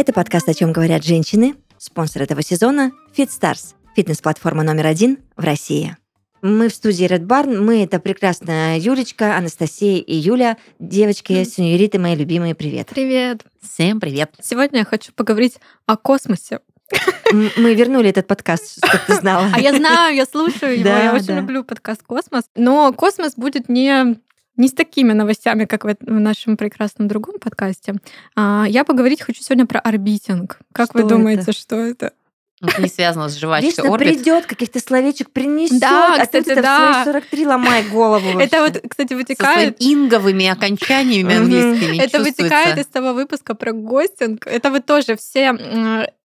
[0.00, 1.56] Это подкаст «О чем говорят женщины».
[1.76, 5.94] Спонсор этого сезона– FitStars, фитнес-платформа номер один в России.
[6.40, 7.60] Мы в студии Red Barn.
[7.60, 10.56] Мы— это прекрасная Юлечка, Анастасия и Юля.
[10.78, 12.88] Девочки, сеньориты мои любимые, привет.
[12.88, 13.42] Привет.
[13.60, 14.32] Всем привет.
[14.42, 16.60] Сегодня я хочу поговорить о космосе.
[17.30, 19.50] Мы вернули этот подкаст, чтобы ты знала.
[19.52, 21.40] А я знаю, я слушаю его, Да, я очень да.
[21.40, 22.44] люблю подкаст «Космос».
[22.56, 24.18] Но космос будет не
[24.60, 27.94] не с такими новостями, как в, в нашем прекрасном другом подкасте.
[28.36, 30.58] А, я поговорить хочу сегодня про орбитинг.
[30.72, 31.08] Как Что вы это?
[31.16, 32.12] думаете, что это?
[32.62, 34.16] Это не связано с жвачкой Вечно орбит.
[34.18, 36.92] придет, каких-то словечек принесет, Да, а ты кстати, это в да.
[37.04, 38.80] свои 43 ломай голову Это вообще.
[38.80, 44.46] вот, кстати, Со своими вытекает инговыми окончаниями английскими Это вытекает из того выпуска про гостинг.
[44.46, 45.56] Это вот тоже все...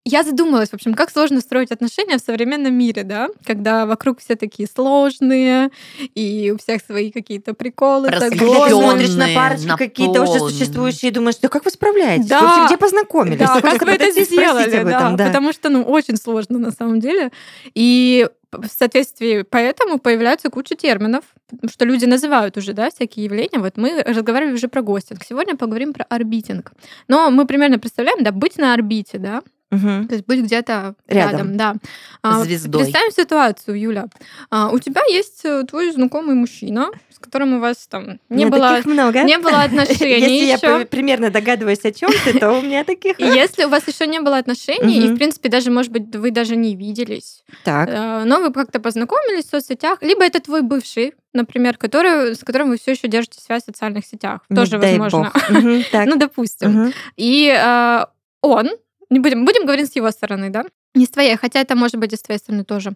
[0.10, 3.28] Я задумалась, в общем, как сложно строить отношения в современном мире, да?
[3.46, 5.70] Когда вокруг все такие сложные,
[6.16, 8.08] и у всех свои какие-то приколы.
[8.08, 8.30] Когда
[8.70, 12.28] смотришь на парочки какие-то уже существующие и думаешь, да как вы справляетесь?
[12.28, 12.42] Да.
[12.42, 13.38] Вообще, где познакомились?
[13.38, 15.26] Да, как вы это сделали, об да, этом, да.
[15.26, 17.32] потому что, ну, очень сложно на самом деле.
[17.74, 21.26] И в соответствии поэтому появляется куча терминов,
[21.70, 23.60] что люди называют уже, да, всякие явления.
[23.60, 25.26] Вот мы разговаривали уже про гостинг.
[25.28, 26.72] Сегодня поговорим про орбитинг.
[27.10, 30.08] Но мы примерно представляем, да, быть на орбите, да, Мгм.
[30.08, 31.32] то есть быть где-то Рядом.
[31.32, 31.76] рядом, да.
[32.22, 32.84] А, Звездой.
[32.84, 34.06] Представим ситуацию, Юля.
[34.50, 38.48] А, у тебя есть э, твой знакомый мужчина, с которым у вас там не У
[38.48, 39.24] меня было много.
[39.24, 40.78] не было отношений Если я еще.
[40.80, 43.20] при- примерно догадываюсь, о чем ты, то у меня таких...
[43.20, 46.56] Если у вас еще не было отношений, и, в принципе, даже, может быть, вы даже
[46.56, 47.90] не виделись, Так.
[47.92, 52.70] э, но вы как-то познакомились в соцсетях, либо это твой бывший, например, который, с которым
[52.70, 54.42] вы все еще держите связь в социальных сетях.
[54.54, 55.32] Тоже дай возможно.
[55.34, 55.50] бог.
[55.50, 56.08] Мгм, Так.
[56.08, 56.72] Ну, допустим.
[56.72, 56.94] Мгм.
[57.18, 58.06] И э,
[58.42, 58.70] он,
[59.10, 60.66] не будем, будем говорить с его стороны, да?
[60.96, 62.94] Не с твоей, хотя это может быть и с твоей стороны тоже.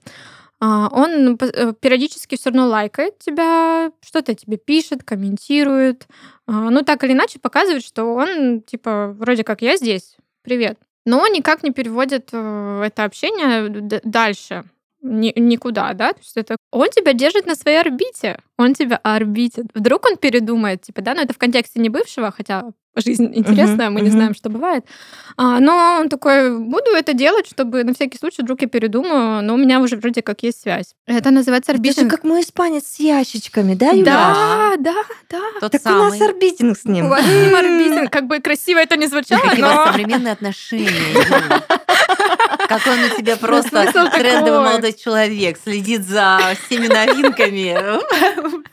[0.60, 6.08] А, Он п- э, периодически все равно лайкает тебя, что-то тебе пишет, комментирует.
[6.48, 10.78] А, Ну, так или иначе показывает, что он, типа, вроде как я здесь, привет.
[11.06, 13.70] Но никак не переводит э, это общение
[14.04, 14.66] дальше
[15.02, 19.66] ни- никуда, да, то есть это он тебя держит на своей орбите, он тебя орбитит.
[19.74, 24.02] Вдруг он передумает, типа, да, но это в контексте не бывшего, хотя жизнь интересная, мы
[24.02, 24.18] не мгм.
[24.18, 24.86] знаем, что бывает.
[25.38, 29.54] А, но он такой, буду это делать, чтобы на всякий случай вдруг я передумаю, но
[29.54, 30.94] у меня уже вроде как есть связь.
[31.08, 32.12] Это называется Это же орбитинг.
[32.12, 34.04] как мой испанец с ящичками, да, Юля?
[34.04, 35.42] Да, да, да.
[35.62, 36.20] Тот Так у самый.
[36.20, 37.06] нас орбитинг с ним.
[37.06, 38.12] У вас с ним орбитинг.
[38.12, 39.92] Как бы красиво это не звучало, Какие у вас но...
[39.94, 40.92] современные отношения.
[42.68, 47.76] Какой он у тебя просто трендовый молодой человек, следит за всеми новинками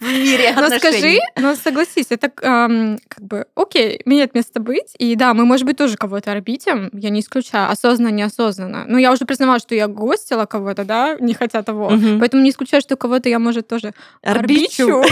[0.00, 1.20] в мире Но скажи, отношений.
[1.36, 4.94] но согласись, это как бы окей, имеет место быть.
[4.98, 8.84] И да, мы, может быть, тоже кого-то орбитим, я не исключаю, осознанно, неосознанно.
[8.88, 11.90] Но я уже признавала, что я гостила кого-то, да, не хотя того.
[11.90, 12.18] Мгм.
[12.18, 13.92] Поэтому не исключаю, что кого-то я, может, тоже
[14.22, 15.02] Орбичу.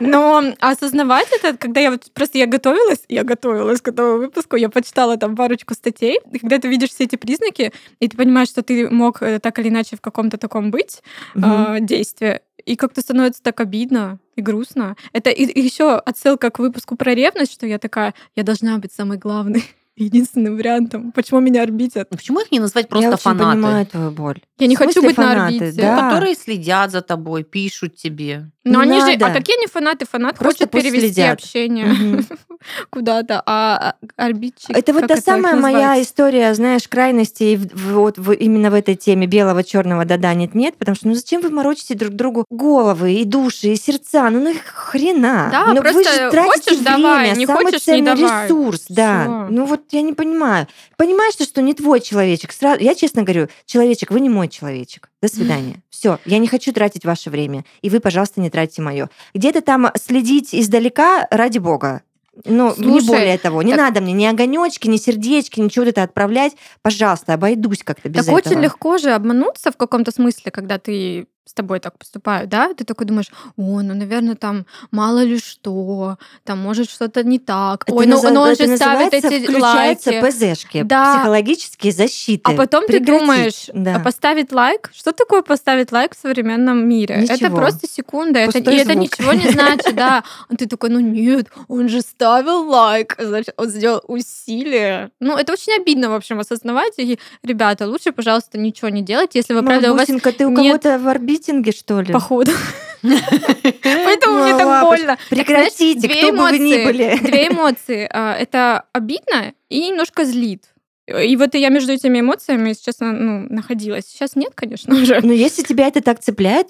[0.00, 4.68] Но осознавать это, когда я вот просто я готовилась, я готовилась к этому выпуску, я
[4.68, 8.62] почитала там парочку статей, и когда ты видишь все эти признаки, и ты понимаешь, что
[8.62, 11.02] ты мог э, так или иначе в каком-то таком быть
[11.34, 11.74] Мгм.
[11.74, 14.96] э, действии, и как-то становится так обидно и грустно.
[15.12, 19.64] Это еще отсылка к выпуску про ревность, что я такая, я должна быть самой главной,
[19.98, 21.12] единственным вариантом.
[21.12, 22.08] Почему меня орбитят?
[22.10, 23.52] Ну, Почему их не назвать Я просто очень фанаты?
[23.52, 24.40] понимаю твою боль.
[24.58, 25.56] Я не хочу быть на фанаты?
[25.56, 25.72] орбите.
[25.82, 25.96] Да.
[26.10, 28.50] Которые следят за тобой, пишут тебе.
[28.64, 29.26] Но Не они же, надо.
[29.26, 30.04] а какие они фанаты?
[30.10, 31.34] Фанат Просто хочет перевести следят.
[31.38, 32.26] общение Мгм.
[32.90, 34.70] куда-то, а а орбитчик...
[34.76, 39.26] Это вот та их самая моя история, знаешь, крайностей вот в- именно в этой теме
[39.26, 43.68] белого, черного, да-да, нет-нет, потому что ну зачем вы морочите друг другу головы и души,
[43.68, 44.28] и сердца?
[44.30, 45.48] Ну, ну их хрена.
[45.50, 48.44] Да, ну, вы просто же тратите хочешь, время, давай, не самый хочешь, не ценный давай.
[48.46, 49.22] ресурс, да.
[49.22, 49.46] Всё.
[49.50, 50.66] Ну вот я не понимаю.
[50.96, 52.52] Понимаешь ты, что не твой человечек?
[52.52, 55.10] Сразу, я честно говорю, человечек, вы не мой человечек.
[55.22, 55.82] До свидания.
[55.90, 59.10] Все, я не хочу тратить ваше время, и вы, пожалуйста, не тратьте мое.
[59.34, 62.02] Где-то там следить издалека, ради бога.
[62.44, 63.62] Ну, не более того.
[63.62, 66.52] Не так- надо мне ни огонечки, ни сердечки, ничего это отправлять.
[66.82, 68.36] Пожалуйста, обойдусь как-то без Так этого.
[68.36, 72.74] очень легко же обмануться в каком-то смысле, когда ты с тобой так поступают, да?
[72.74, 77.84] Ты такой думаешь, о, ну, наверное, там мало ли что, там может что-то не так.
[77.86, 80.20] Это Ой, ну, наза- ну он это же ставит эти лайки.
[80.20, 81.14] ПЗшки, Да.
[81.14, 82.42] психологические защиты.
[82.44, 83.20] А потом ты Прекратить.
[83.20, 83.96] думаешь, Да.
[83.96, 84.90] а поставить лайк?
[84.94, 87.14] Что такое поставить лайк в современном мире?
[87.24, 87.56] Это Ничего.
[87.56, 90.22] просто секунда, это, и это ничего не значит, да.
[90.50, 95.10] А ты такой, ну нет, он же ставил лайк, значит, он сделал усилие.
[95.20, 96.92] Ну, это очень обидно, в общем, осознавать.
[96.98, 100.98] И, ребята, лучше, пожалуйста, ничего не делайте, если вы, правда, у вас ты у кого-то
[100.98, 101.06] в
[101.38, 102.12] орбитинге, что ли?
[102.12, 102.52] походу.
[103.02, 105.18] Поэтому мне так больно.
[105.30, 107.18] Прекратите, кто бы вы ни были.
[107.20, 108.08] Две эмоции.
[108.12, 110.64] А, Это обидно и немножко злит.
[111.06, 114.06] И вот я между этими эмоциями, если честно, ну, находилась.
[114.06, 115.20] Сейчас нет, конечно, уже.
[115.22, 116.68] Но если тебя это так цепляет,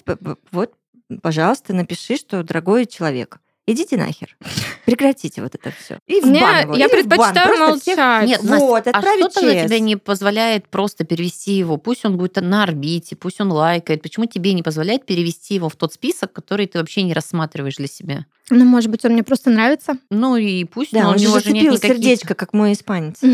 [0.52, 0.74] вот,
[1.22, 3.38] пожалуйста, напиши, что дорогой человек.
[3.72, 4.36] Идите нахер.
[4.84, 5.98] Прекратите вот это все.
[6.06, 7.18] И в бан его, я или в бан.
[7.18, 8.28] предпочитаю Просто всех- молчать.
[8.28, 11.76] Нет, Вот, Настя, а отправить что тогда тебе не позволяет просто перевести его?
[11.76, 14.02] Пусть он будет на орбите, пусть он лайкает.
[14.02, 17.88] Почему тебе не позволяет перевести его в тот список, который ты вообще не рассматриваешь для
[17.88, 18.26] себя?
[18.50, 19.98] Ну, может быть, он мне просто нравится.
[20.10, 21.88] Ну и пусть, Да, но он у него же нет никаких...
[21.96, 23.16] сердечко, как мой испанец.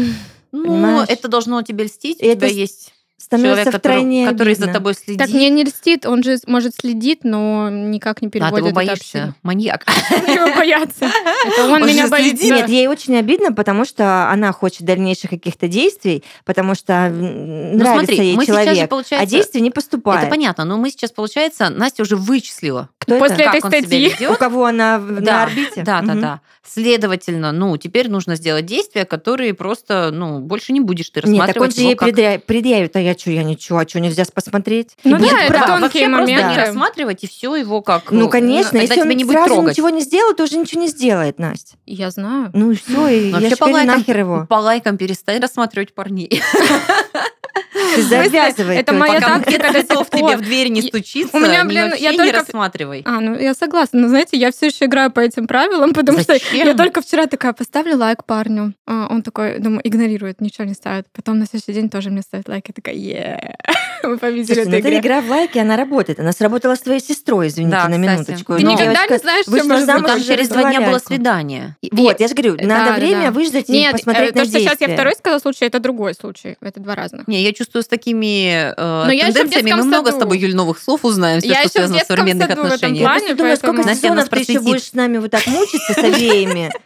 [0.56, 1.08] Ну, понимаешь?
[1.08, 2.22] это должно тебе льстить.
[2.22, 4.74] У это тебя есть Становится человек, который, втройне который за обидно.
[4.74, 5.18] тобой следит.
[5.18, 8.66] Так мне не льстит, он же может следит, но никак не а, ты переводит его
[8.68, 8.94] это боишься.
[8.94, 9.34] общение.
[9.42, 9.86] Маньяк.
[10.10, 11.04] Его боятся.
[11.46, 12.36] Это он меня боится.
[12.36, 12.56] следит.
[12.56, 18.14] Нет, ей очень обидно, потому что она хочет дальнейших каких-то действий, потому что Ну, нравится
[18.14, 20.22] смотри, ей человек, а действий не поступает.
[20.22, 23.50] Это понятно, но мы сейчас, получается, Настя уже вычислила, Кто После это?
[23.50, 24.26] этой как он себя статьи.
[24.26, 25.82] У кого она на орбите?
[25.82, 26.40] Да, да, да.
[26.66, 31.56] Следовательно, ну, теперь нужно сделать действия, которые просто, ну, больше не будешь ты Нет, так
[31.56, 34.96] он рассматривать же ей предъявит, а я что, я ничего, а что, нельзя посмотреть?
[35.04, 35.66] Ну будет да, это прав.
[35.66, 36.60] тонкие вообще просто не моменты.
[36.60, 38.10] рассматривать и все его как...
[38.10, 39.72] Ну, конечно, тогда если он не будет сразу трогать.
[39.72, 41.76] ничего не сделал, то уже ничего не сделает, Настя.
[41.86, 42.50] Я знаю.
[42.54, 44.46] Ну и все, и Вообще я теперь нахер его.
[44.48, 46.42] по лайкам перестань рассматривать парней.
[47.72, 48.76] Ты завязывай.
[48.76, 52.04] Это моя тактика до сих тебе в дверь не стучится, у меня, не- блин, вообще
[52.04, 53.02] я не только- рассматривай.
[53.04, 56.36] А, ну я согласна, но знаете, я все еще играю по этим правилам, потому что
[56.52, 58.74] я только вчера такая поставлю лайк парню.
[58.86, 61.06] А, он такой, думаю, игнорирует, ничего не ставит.
[61.12, 62.64] Потом на следующий день тоже мне ставит лайк.
[62.68, 63.56] Я такая, е
[64.02, 64.98] мы победили Слушай, ну эта игру.
[64.98, 66.20] игра в лайки, она работает.
[66.20, 68.56] Она сработала с твоей сестрой, извините, Да, на минуточку.
[68.56, 70.98] Ты Но никогда девочка не знаешь, что может замуж Ну, там через два дня было
[70.98, 71.76] свидание.
[71.92, 73.30] Вот, я же говорю, Да, надо да, время да.
[73.30, 76.14] выждать и Нет, посмотреть э, на то, что сейчас я второй сказал случай, это другой
[76.14, 76.56] случай.
[76.60, 77.28] Это два разных.
[77.28, 80.24] Не, я чувствую, с такими э, тенденциями мы много с саду.
[80.24, 83.22] тобой, Юль, новых слов узнаем, все, Я что связано с современных отношениях.
[83.28, 86.72] Я думаю, сколько сезонов ты еще будешь с нами вот так мучиться с обеими.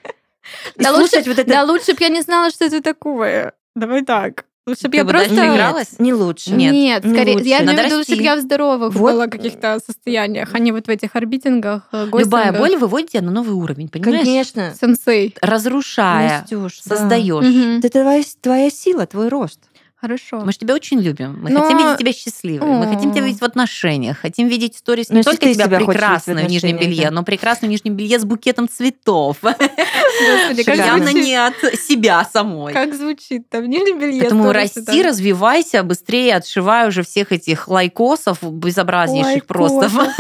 [0.77, 1.45] И Да лучше, вот это...
[1.45, 3.53] да лучше бы я не знала, что это такое.
[3.75, 4.45] Давай так.
[4.69, 5.35] Лучше бы Ты я бы просто...
[5.35, 5.99] игралась?
[5.99, 6.53] Не лучше.
[6.53, 6.73] Нет.
[6.73, 7.47] Нет, не скорее, лучше.
[7.49, 9.13] я имею в виду, чтобы я в здоровых Вот.
[9.13, 12.59] была каких-то состояниях, а не вот в этих орбитингах, э, Любая гостингах.
[12.59, 14.25] боль выводит тебя на новый уровень, понимаешь?
[14.25, 14.75] Конечно.
[14.81, 15.35] Сенсей.
[15.41, 16.97] Разрушая, Настюш, да.
[16.97, 17.45] создаешь.
[17.45, 17.79] Мгм.
[17.79, 19.61] Это твоя, твоя сила, твой рост.
[20.01, 20.43] Хорошо.
[20.45, 21.41] Мы же тебя очень любим.
[21.43, 22.69] Мы Но- хотим видеть тебя счастливой.
[22.69, 24.19] Мы хотим тебя видеть в отношениях.
[24.19, 28.21] Хотим видеть сторис не только тебя прекрасную в нижнем белье, но прекрасную в нижнем белье
[28.21, 29.39] с букетом цветов.
[29.43, 32.73] Явно не от себя самой.
[32.73, 34.21] Как звучит там в нижнем белье.
[34.21, 39.89] Поэтому расти, развивайся, быстрее отшивай уже всех этих лайкосов безобразнейших просто.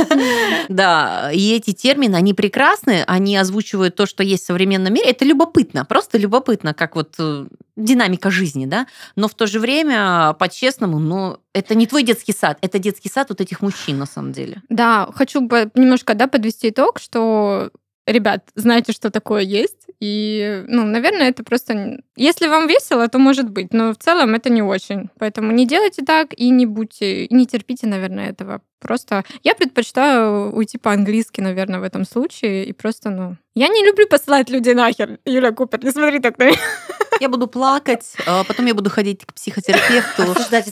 [0.68, 5.10] Да, и эти термины, они прекрасны, они озвучивают то, что есть в современном мире.
[5.10, 7.46] Это любопытно, просто любопытно, как вот э,
[7.78, 8.86] динамика жизни, да.
[9.16, 9.67] Но в то же время,
[10.38, 14.32] по-честному, ну, это не твой детский сад, это детский сад вот этих мужчин на самом
[14.32, 14.62] деле.
[14.68, 15.40] Да, хочу
[15.74, 17.70] немножко да, подвести итог, что
[18.08, 19.86] ребят, знаете, что такое есть.
[20.00, 22.00] И, ну, наверное, это просто...
[22.16, 25.10] Если вам весело, то может быть, но в целом это не очень.
[25.18, 28.60] Поэтому не делайте так и не будьте, и не терпите, наверное, этого.
[28.80, 32.64] Просто я предпочитаю уйти по-английски, наверное, в этом случае.
[32.66, 33.36] И просто, ну...
[33.54, 35.18] Я не люблю посылать людей нахер.
[35.24, 36.58] Юля Купер, не смотри так на меня.
[37.20, 40.22] Я буду плакать, а потом я буду ходить к психотерапевту.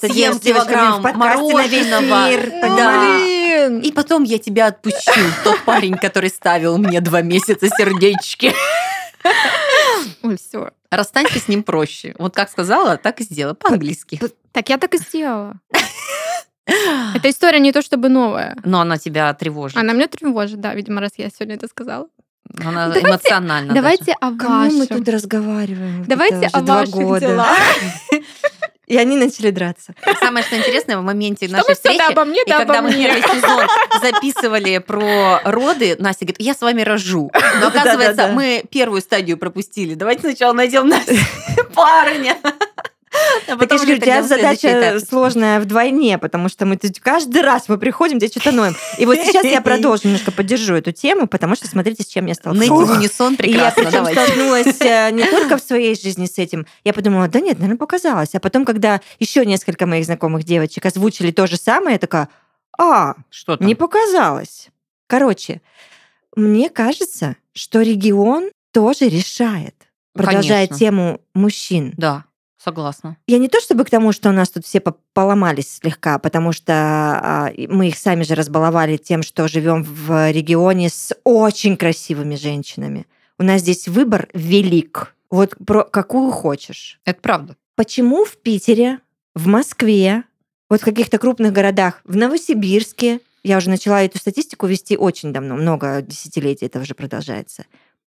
[0.06, 2.30] Съем килограмм мороженого.
[2.62, 3.45] Да.
[3.56, 3.80] Блин!
[3.80, 8.52] И потом я тебя отпущу, тот парень, который ставил мне два месяца сердечки.
[10.22, 10.70] Ой, все.
[10.90, 12.14] Расстанься с ним проще.
[12.18, 13.54] Вот как сказала, так и сделай.
[13.54, 14.20] По-английски.
[14.52, 15.54] Так я так и сделала.
[17.14, 18.56] Эта история не то чтобы новая.
[18.64, 19.76] Но она тебя тревожит.
[19.78, 22.06] Она меня тревожит, да, видимо, раз я сегодня это сказала.
[22.60, 24.86] Она Давайте- эмоциональна Давайте о Кому мы вашем.
[24.98, 26.04] тут разговариваем?
[26.06, 27.58] Давайте о ваших делах.
[28.86, 29.94] И они начали драться.
[30.20, 32.94] Самое что интересное в моменте Что нашей встречи, обо мне, и да когда обо мы
[32.94, 33.06] мне.
[33.06, 33.66] первый сезон
[34.00, 37.30] записывали про роды, Настя говорит, я с вами рожу.
[37.60, 39.94] Но оказывается, мы первую стадию пропустили.
[39.94, 41.18] Давайте сначала найдем Насте
[41.74, 42.36] парня.
[43.48, 47.68] А Так я же говорю, у тебя задача сложная вдвойне, потому что мы каждый раз
[47.68, 48.74] мы приходим, где что-то ноем.
[48.98, 52.34] И вот сейчас я продолжу, немножко поддержу эту тему, потому что смотрите, с чем я
[52.44, 52.88] Найти столкнулась.
[52.88, 53.82] в унисон И я прекрасно.
[53.84, 56.66] причем столкнулась э, не только в своей жизни с этим.
[56.84, 58.34] Я подумала, да нет, наверное, показалось.
[58.34, 62.28] А потом, когда еще несколько моих знакомых девочек озвучили то же самое, я такая,
[62.78, 63.66] а, Что там?
[63.66, 64.68] не показалось.
[65.06, 65.60] Короче,
[66.34, 69.74] мне кажется, что регион тоже решает,
[70.12, 70.78] продолжая Конечно.
[70.78, 71.94] тему мужчин.
[71.96, 72.24] Да,
[72.66, 73.16] согласна.
[73.28, 76.52] Я не то чтобы к тому, что у нас тут все по- поломались слегка, потому
[76.52, 82.34] что а, мы их сами же разбаловали тем, что живем в регионе с очень красивыми
[82.34, 83.06] женщинами.
[83.38, 85.14] У нас здесь выбор велик.
[85.30, 87.00] Вот про какую хочешь.
[87.04, 87.56] Это правда.
[87.76, 88.98] Почему в Питере,
[89.34, 90.24] в Москве,
[90.68, 95.54] вот в каких-то крупных городах, в Новосибирске, я уже начала эту статистику вести очень давно,
[95.54, 97.66] много десятилетий это уже продолжается,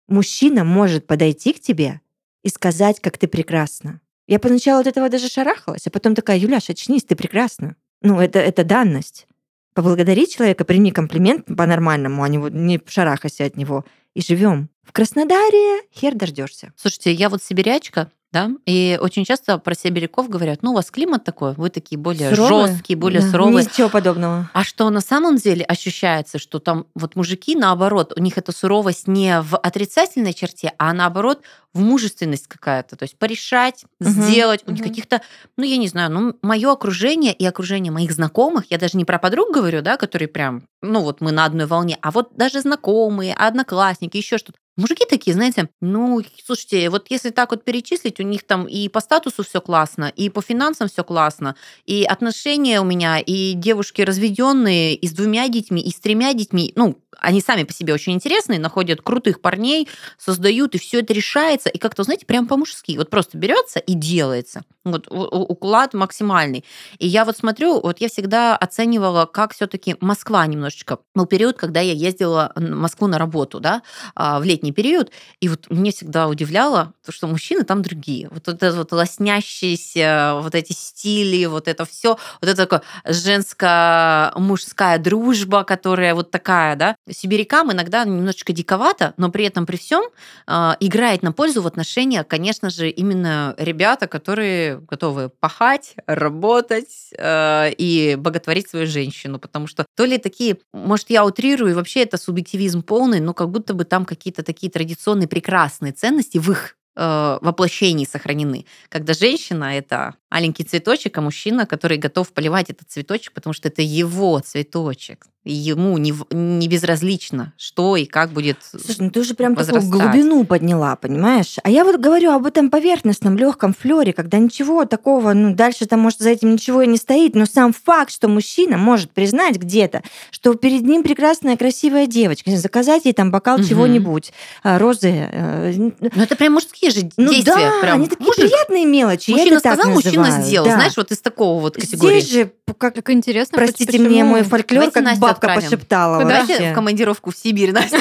[0.08, 2.00] мужчина может подойти к тебе
[2.44, 4.00] и сказать, как ты прекрасна.
[4.28, 7.76] Я поначалу от этого даже шарахалась, а потом такая, Юляш, очнись, ты прекрасна.
[8.02, 9.28] Ну, это, это данность.
[9.74, 13.86] Поблагодари человека, прими комплимент по-нормальному, а не, не шарахайся от него.
[14.16, 14.70] и живем.
[14.84, 16.72] В Краснодаре хер дождешься.
[16.78, 21.24] Слушайте, я вот сибирячка, да, и очень часто про сибиряков говорят, ну, у вас климат
[21.24, 22.68] такой, вы такие более Суровые?
[22.68, 23.66] жесткие, более Да, суровые.
[23.66, 24.50] Ничего подобного.
[24.54, 29.08] А что на самом деле ощущается, что там вот мужики, наоборот, у них эта суровость
[29.08, 31.42] не в отрицательной черте, а наоборот
[31.76, 32.96] в мужественность какая-то.
[32.96, 34.64] То есть порешать, Мгм, сделать.
[34.66, 34.90] У них мгм.
[34.90, 35.22] каких-то,
[35.58, 39.20] ну, я не знаю, ну, мое окружение и окружение моих знакомых, я даже не про
[39.20, 43.34] подруг говорю, да, которые прям, ну, вот мы на одной волне, а вот даже знакомые,
[43.34, 44.58] одноклассники, еще что-то.
[44.78, 49.00] Мужики такие, знаете, ну, слушайте, вот если так вот перечислить, у них там и по
[49.00, 51.56] статусу все классно, и по финансам все классно,
[51.86, 56.74] и отношения у меня, и девушки разведенные, и с двумя детьми, и с тремя детьми,
[56.76, 61.70] ну, они сами по себе очень интересные, находят крутых парней, создают, и все это решается,
[61.70, 62.98] и как-то, знаете, прям по-мужски.
[62.98, 64.64] Вот просто берется и делается.
[64.86, 66.64] Вот уклад максимальный.
[67.00, 71.00] И я вот смотрю, вот я всегда оценивала, как все-таки Москва немножечко.
[71.16, 73.82] Был период, когда я ездила в Москву на работу, да,
[74.16, 78.30] а, в летний период, и вот мне всегда удивляло, то, что мужчины там другие.
[78.30, 85.64] Вот это вот лоснящиеся, вот эти стили, вот это все, вот это такое женско-мужская дружба,
[85.64, 86.96] которая вот такая, да.
[87.10, 90.04] Сибирякам иногда немножечко диковато, но при этом при всем
[90.48, 98.16] играет на пользу в отношениях, конечно же, именно ребята, которые готовы пахать, работать э, и
[98.16, 102.82] боготворить свою женщину, потому что то ли такие, может, я утрирую, и вообще это субъективизм
[102.84, 108.06] полный, но как будто бы там какие-то такие традиционные прекрасные ценности в их э, воплощении
[108.06, 108.66] сохранены.
[108.90, 113.82] Когда женщина— это маленький цветочек, а мужчина, который готов поливать этот цветочек, потому что это
[113.82, 115.28] его цветочек.
[115.48, 119.92] Ему не, не безразлично, что и как будет Слушай, ну ты уже прям такую возрастать.
[120.12, 121.58] глубину подняла, понимаешь?
[121.62, 126.00] А я вот говорю об этом поверхностном, легком флере, когда ничего такого, ну дальше там,
[126.00, 130.02] может, за этим ничего и не стоит, но сам факт, что мужчина может признать где-то,
[130.32, 133.68] что перед ним прекрасная, красивая девочка, заказать ей там бокал Мгм.
[133.68, 134.34] чего-нибудь,
[134.64, 135.12] а, розы.
[135.32, 137.54] э, Ну, это прям мужские же Ну действия.
[137.56, 137.96] да, прям.
[138.00, 139.30] они такие Мужик- приятные мелочи.
[139.30, 140.66] я Мужчина сказал, мужчина называю, сделал.
[140.68, 140.74] да.
[140.74, 142.20] Знаешь, вот из такого вот категории.
[142.20, 143.58] Здесь же, как, Так интересно.
[143.60, 144.10] простите почему?
[144.10, 145.04] мне, мой фольклор, Давайте как
[145.36, 145.64] бабка отправим.
[145.64, 146.72] пошептала Давайте вообще.
[146.72, 147.98] в командировку в Сибирь, Настя,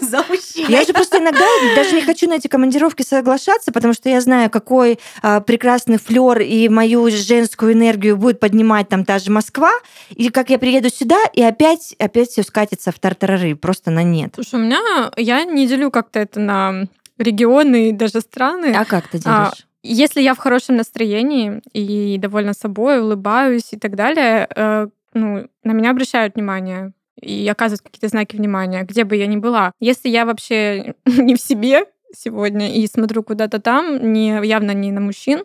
[0.00, 0.70] за мужчиной.
[0.70, 4.50] Я же просто иногда даже не хочу на эти командировки соглашаться, потому что я знаю,
[4.50, 9.70] какой а, прекрасный флер и мою женскую энергию будет поднимать там та же Москва,
[10.10, 14.32] и как я приеду сюда, и опять, опять все скатится в тартарары, просто на нет.
[14.34, 15.10] Слушай, у меня...
[15.16, 16.84] Я не делю как-то это на
[17.18, 18.74] регионы и даже страны.
[18.76, 19.66] А как ты А, делаешь?
[19.82, 25.72] Если я в хорошем настроении и довольна собой, улыбаюсь и так далее, э, ну, на
[25.72, 29.72] меня обращают внимание и оказывают какие-то знаки внимания, где бы я ни была.
[29.80, 35.00] Если я вообще не в себе сегодня и смотрю куда-то там, не, явно не на
[35.00, 35.44] мужчин,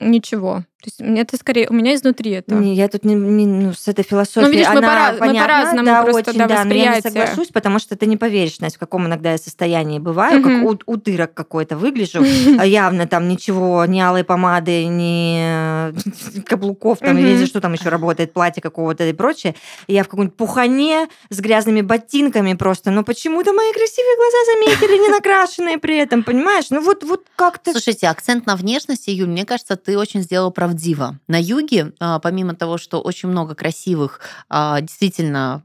[0.00, 0.64] ничего.
[0.82, 1.68] То есть мне это скорее...
[1.68, 2.54] У меня изнутри это.
[2.54, 5.18] Не, я тут не, не- ну, с этой философией, Ну, видишь, мы она пора- мы
[5.18, 8.16] понятна, по-разному да, просто, очень, да, да, но я не соглашусь, потому что ты не
[8.18, 10.60] поверишь, Настя, в каком иногда я состоянии бываю, Мгм.
[10.76, 12.20] как у- утырок какой-то выгляжу,
[12.60, 15.92] а явно там ничего, ни алой помады, ни э,
[16.46, 17.26] каблуков, там, Мгм.
[17.26, 19.54] или что там еще работает, платье какого-то и прочее.
[19.86, 25.02] И я в какой-нибудь пухане с грязными ботинками просто, но почему-то мои красивые глаза заметили,
[25.02, 26.66] не накрашенные при этом, понимаешь?
[26.70, 27.72] Ну вот, вот как-то...
[27.72, 31.18] Слушайте, акцент на внешности, Юль, мне кажется, ты очень сделала правдиво.
[31.28, 35.62] На юге, а, помимо того, что очень много красивых, а, действительно,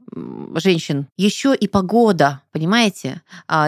[0.56, 3.22] женщин, еще и погода, понимаете?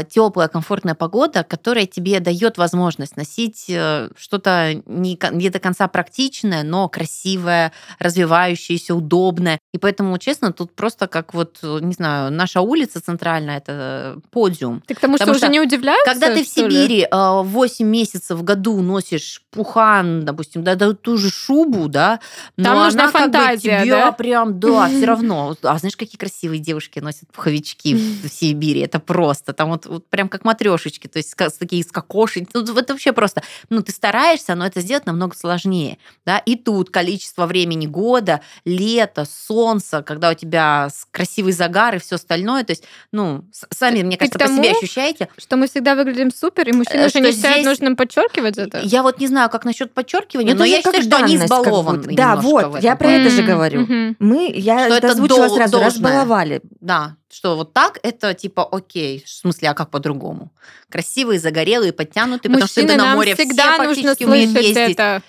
[0.10, 6.64] Теплая, комфортная погода, которая тебе дает возможность носить э, что-то не, не до конца практичное,
[6.64, 9.58] но красивое, развивающееся, удобное.
[9.74, 14.84] И поэтому, честно, тут просто как вот, не знаю, наша улица центральная, это подиум.
[14.86, 16.76] Ты к тому, что Потому уже что не удивляются, Когда ты в что ли?
[16.76, 22.20] Сибири э, 8 месяцев в году носишь пухан, допустим, да, да ту же шубу, да,
[22.58, 24.12] но Там нужна она как бы фантазия, тебя да?
[24.12, 25.56] прям, да, все равно.
[25.62, 28.82] А знаешь, какие красивые девушки носят пуховички в Сибири?
[28.82, 32.48] Это просто, там вот, вот прям как матрешечки, то есть такие скокоши.
[32.54, 36.90] Ну, это вообще просто, ну, ты стараешься, но это сделать намного сложнее, да, и тут
[36.90, 42.84] количество времени года, лето, солнце, когда у тебя красивый загар и все остальное, то есть,
[43.12, 46.72] ну, сами, мне кажется, к по себе тому, ощущаете, Что мы всегда выглядим супер, и
[46.72, 48.80] мужчины Э, уже что не считают нужным подчеркивать это.
[48.84, 51.62] Я вот не знаю, как насчет подчеркивания, но это я считаю, что они данность как
[51.62, 51.98] избалованы.
[52.00, 52.16] будто.
[52.16, 53.88] Да, вот, я про это же говорю.
[54.20, 55.90] Мы, я Что это это озвучила дол- сразу, должное.
[55.92, 56.62] разбаловали.
[56.80, 59.24] Да, что вот так это типа окей.
[59.26, 60.52] В смысле, а как по-другому?
[60.90, 64.96] Красивые, загорелые, подтянутые, потому что ты на море всегда все нужно практически умеют слышать ездить.
[64.96, 65.22] это.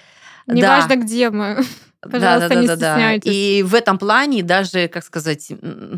[0.47, 0.55] Да.
[0.55, 1.65] Неважно, где мы.
[2.11, 3.31] Пожалуйста, не стесняйтесь.
[3.33, 5.51] И в этом плане даже, как сказать,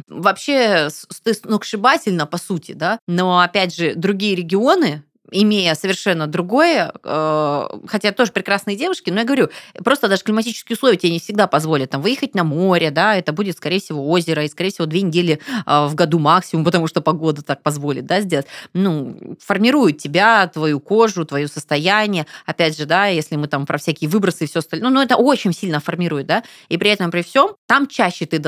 [0.08, 0.88] вообще
[1.24, 8.12] ты сногсшибательно, по сути, да, но, опять же, другие регионы, имея совершенно другое, э, хотя
[8.12, 9.48] тоже прекрасные девушки, но я говорю,
[9.84, 13.56] просто даже климатические условия тебе не всегда позволят там выехать на море, да, это будет,
[13.56, 17.42] скорее всего, озеро, и, скорее всего, две недели э, в году максимум, потому что погода
[17.42, 18.46] так позволит, да, сделать.
[18.72, 22.26] Ну, формирует тебя, твою кожу, твое состояние.
[22.44, 25.16] Опять же, да, если мы там про всякие выбросы и все остальное, ну, ну, это
[25.16, 28.42] очень сильно формирует, да, и при этом, при всем, там чаще ты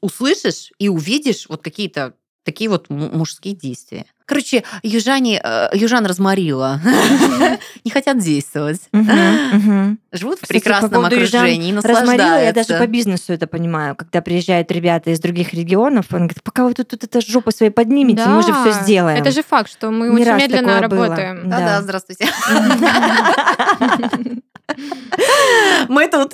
[0.00, 2.14] услышишь и увидишь вот какие-то
[2.44, 4.06] такие вот мужские действия.
[4.30, 6.80] Короче, южане, э, южан разморила.
[7.84, 8.80] Не хотят действовать.
[10.12, 13.96] Живут в прекрасном окружении Разморила, я даже по бизнесу это понимаю.
[13.96, 18.24] Когда приезжают ребята из других регионов, он говорит, пока вы тут это жопу своей поднимете,
[18.26, 19.20] мы же все сделаем.
[19.20, 21.50] Это же факт, что мы очень медленно работаем.
[21.50, 22.28] Да-да, здравствуйте.
[25.88, 26.32] Мы тут.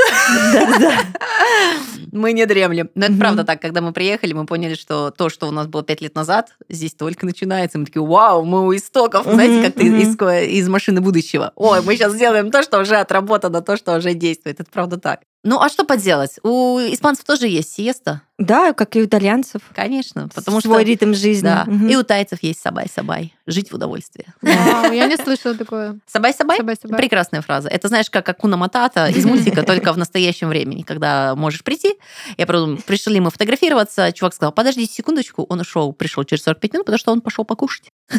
[2.12, 2.90] Мы не дремлем.
[2.94, 3.60] Но это правда так.
[3.60, 6.94] Когда мы приехали, мы поняли, что то, что у нас было пять лет назад, здесь
[6.94, 10.16] только начинается такие, вау, мы у истоков, знаете, как ты из,
[10.48, 11.52] из машины будущего.
[11.56, 14.60] Ой, мы сейчас сделаем то, что уже отработано, то, что уже действует.
[14.60, 15.20] Это правда так.
[15.46, 16.40] Ну, а что поделать?
[16.42, 18.22] У испанцев тоже есть сиеста.
[18.38, 19.62] Да, как и у итальянцев.
[19.74, 20.90] Конечно, потому Свой что...
[20.90, 21.46] ритм жизни.
[21.46, 21.64] Да.
[21.66, 21.86] Угу.
[21.86, 23.32] И у тайцев есть сабай-сабай.
[23.46, 24.26] Жить в удовольствии.
[24.42, 25.98] Вау, я не слышала такое.
[26.06, 26.58] Сабай-сабай?
[26.62, 27.68] Прекрасная фраза.
[27.68, 31.94] Это, знаешь, как Hakuna Matata из мультика, только в настоящем времени, когда можешь прийти.
[32.36, 36.86] Я потом пришли мы фотографироваться, чувак сказал, подождите секундочку, он ушел, пришел через 45 минут,
[36.86, 37.90] потому что он пошел покушать.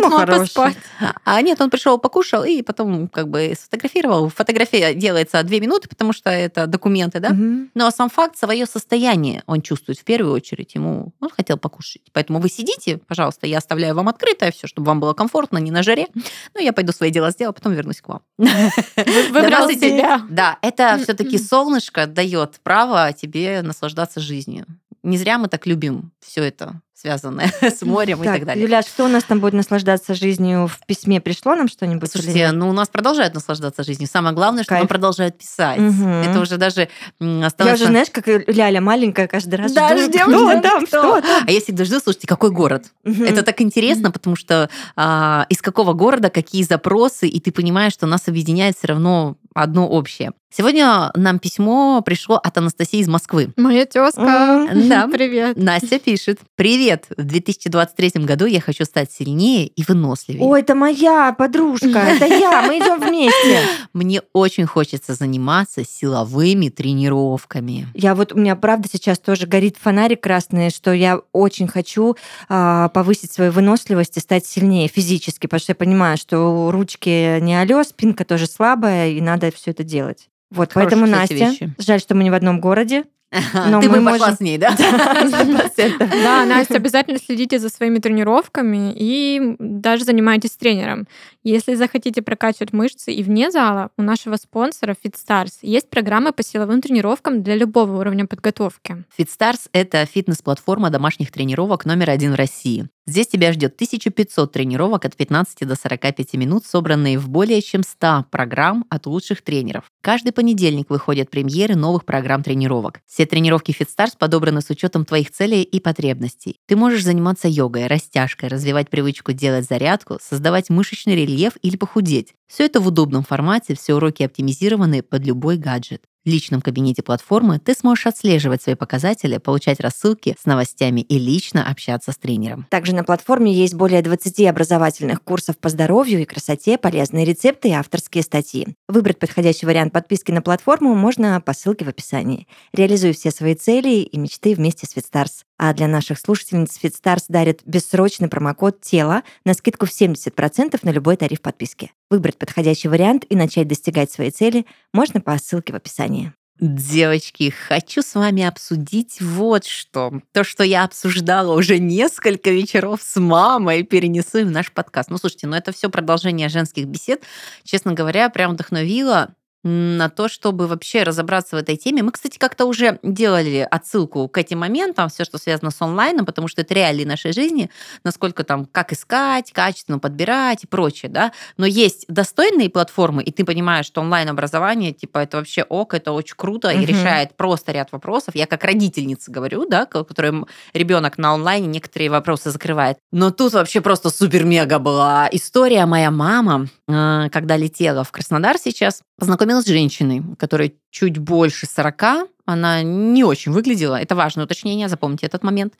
[0.00, 0.76] Ну, поспать.
[1.24, 4.28] А нет, он пришел, покушал и потом как бы сфотографировал.
[4.30, 7.30] Фотография делается две минуты, потому что это документы, да?
[7.30, 7.68] Угу.
[7.74, 10.74] Но сам факт, свое состояние он чувствует в первую очередь.
[10.74, 12.02] Ему он хотел покушать.
[12.12, 15.82] Поэтому вы сидите, пожалуйста, я оставляю вам открытое все, чтобы вам было комфортно, не на
[15.82, 16.06] жаре.
[16.54, 18.22] Ну, я пойду свои дела сделаю, а потом вернусь к вам.
[18.38, 20.22] Выбрал себя.
[20.30, 24.66] Да, это все-таки солнышко дает право тебе наслаждаться жизнью.
[25.08, 28.64] Не зря мы так любим все это связанное с морем так, и так далее.
[28.64, 31.20] Юля, что у нас там будет наслаждаться жизнью в письме?
[31.20, 32.10] Пришло нам что-нибудь?
[32.10, 34.08] Слушайте, ну у нас продолжают наслаждаться жизнью.
[34.12, 34.82] Самое главное, что Кайф.
[34.82, 35.78] нам продолжают писать.
[35.78, 36.08] Угу.
[36.08, 36.88] Это уже даже
[37.20, 37.70] осталось...
[37.70, 41.20] Я уже, знаешь, как Ляля маленькая, каждый раз да, жду, ждем, кто ждем, там, кто
[41.20, 41.44] там.
[41.46, 42.86] А я всегда жду, слушайте, какой город?
[43.04, 43.22] Угу.
[43.22, 48.06] Это так интересно, потому что а, из какого города, какие запросы, и ты понимаешь, что
[48.06, 50.32] нас объединяет все равно одно общее.
[50.50, 53.52] Сегодня нам письмо пришло от Анастасии из Москвы.
[53.56, 54.66] Моя тезка.
[54.74, 55.06] Да.
[55.12, 55.58] Привет.
[55.58, 56.40] Настя пишет.
[56.56, 57.04] Привет.
[57.18, 60.42] В 2023 году я хочу стать сильнее и выносливее.
[60.42, 61.98] Ой, это моя подружка.
[61.98, 62.62] Это я.
[62.62, 63.60] Мы идем вместе.
[63.92, 67.86] Мне очень хочется заниматься силовыми тренировками.
[67.92, 72.16] Я вот, у меня правда сейчас тоже горит фонарик красный, что я очень хочу
[72.48, 77.54] а, повысить свою выносливость и стать сильнее физически, потому что я понимаю, что ручки не
[77.54, 80.30] алё, спинка тоже слабая, и надо все это делать.
[80.50, 81.74] Вот, Хорошие, поэтому, Настя, вещи.
[81.78, 83.04] жаль, что мы не в одном городе.
[83.30, 84.18] Но Ты бы можем...
[84.18, 84.74] пошла с ней, да?
[84.78, 91.06] Да, Настя, обязательно следите за своими тренировками и даже занимайтесь тренером.
[91.44, 96.80] Если захотите прокачивать мышцы и вне зала, у нашего спонсора FitStars есть программа по силовым
[96.80, 99.04] тренировкам для любого уровня подготовки.
[99.18, 102.88] FitStars— это фитнес-платформа домашних тренировок номер один в России.
[103.08, 108.26] Здесь тебя ждет 1500 тренировок от 15 до 45 минут, собранные в более чем 100
[108.30, 109.84] программ от лучших тренеров.
[110.02, 113.00] Каждый понедельник выходят премьеры новых программ тренировок.
[113.18, 116.60] Все тренировки FitStars подобраны с учетом твоих целей и потребностей.
[116.66, 122.34] Ты можешь заниматься йогой, растяжкой, развивать привычку делать зарядку, создавать мышечный рельеф или похудеть.
[122.48, 126.02] Все это в удобном формате, все уроки оптимизированы под любой гаджет.
[126.24, 131.66] В личном кабинете платформы ты сможешь отслеживать свои показатели, получать рассылки с новостями и лично
[131.66, 132.66] общаться с тренером.
[132.70, 137.72] Также на платформе есть более 20 образовательных курсов по здоровью и красоте, полезные рецепты и
[137.72, 138.74] авторские статьи.
[138.88, 142.46] Выбрать подходящий вариант подписки на платформу можно по ссылке в описании.
[142.74, 145.44] Реализуй все свои цели и мечты вместе с FitStars.
[145.58, 151.16] А для наших слушательниц FitStars дарит бессрочный промокод «Тело» на скидку в 70% на любой
[151.16, 151.90] тариф подписки.
[152.10, 156.32] Выбрать подходящий вариант и начать достигать своей цели можно по ссылке в описании.
[156.60, 160.20] Девочки, хочу с вами обсудить вот что.
[160.32, 165.08] То, что я обсуждала уже несколько вечеров с мамой, перенесу в наш подкаст.
[165.08, 167.22] Ну, слушайте, ну это все продолжение женских бесед.
[167.62, 172.02] Честно говоря, прям вдохновила на то, чтобы вообще разобраться в этой теме.
[172.02, 176.48] Мы, кстати, как-то уже делали отсылку к этим моментам, все, что связано с онлайном, потому
[176.48, 177.70] что это реалии нашей жизни,
[178.04, 181.32] насколько там, как искать, качественно подбирать и прочее, да.
[181.56, 186.36] Но есть достойные платформы, и ты понимаешь, что онлайн-образование, типа, это вообще ок, это очень
[186.36, 186.78] круто угу.
[186.78, 188.34] и решает просто ряд вопросов.
[188.34, 192.98] Я как родительница говорю, да, которым ребенок на онлайне некоторые вопросы закрывает.
[193.12, 195.86] Но тут вообще просто супер-мега была история.
[195.86, 201.66] Моя мама, э, когда летела в Краснодар сейчас, познакомилась познакомилась с женщиной, которая чуть больше
[201.66, 203.96] 40, она не очень выглядела.
[203.96, 205.74] Это важное уточнение, запомните этот момент.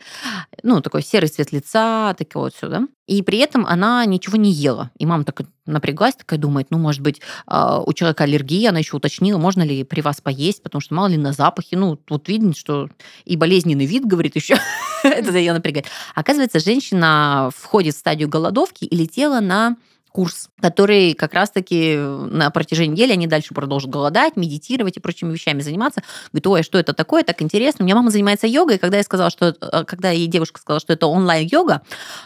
[0.63, 2.87] Ну, такой серый цвет лица, такой вот сюда.
[3.07, 4.91] И при этом она ничего не ела.
[4.99, 8.97] И мама так напряглась, такая думает, ну, может быть, а, у человека аллергия, она еще
[8.97, 11.75] уточнила, можно ли при вас поесть, потому что мало ли на запахи.
[11.75, 12.89] Ну, вот видно, что
[13.25, 14.57] и болезненный вид, говорит еще,
[15.03, 15.87] это ее напрягает.
[16.15, 19.77] Оказывается, женщина входит в стадию голодовки и летела на
[20.19, 25.61] курс, который как раз-таки на протяжении недели они дальше продолжат голодать, медитировать и прочими вещами
[25.61, 26.03] заниматься.
[26.33, 27.85] Говорит, ой, а что это такое, так интересно.
[27.85, 30.81] У меня мама занимается йогой, и когда я сказала, что, э, когда ей девушка сказала,
[30.81, 31.83] что это онлайн-йога,